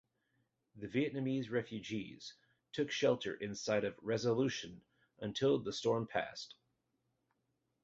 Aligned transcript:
The 0.77 0.87
Vietnamese 0.87 1.51
refugees 1.51 2.33
took 2.73 2.89
shelter 2.89 3.35
inside 3.35 3.83
of 3.83 3.93
"Resolution" 4.01 4.81
until 5.19 5.59
the 5.59 5.71
storm 5.71 6.07
passed. 6.07 6.55